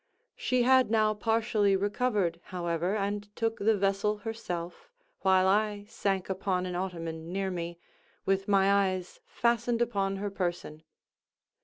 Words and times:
She 0.35 0.63
had 0.63 0.89
now 0.89 1.13
partially 1.13 1.75
recovered, 1.75 2.39
however, 2.45 2.95
and 2.95 3.29
took 3.35 3.59
the 3.59 3.77
vessel 3.77 4.17
herself, 4.17 4.89
while 5.19 5.47
I 5.47 5.83
sank 5.83 6.27
upon 6.27 6.65
an 6.65 6.73
ottoman 6.73 7.31
near 7.31 7.51
me, 7.51 7.77
with 8.25 8.47
my 8.47 8.71
eyes 8.73 9.19
fastened 9.27 9.79
upon 9.79 10.15
her 10.15 10.31
person. 10.31 10.81